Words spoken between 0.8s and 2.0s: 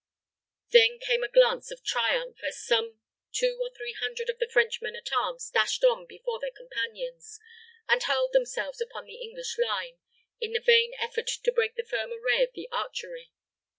came a glance of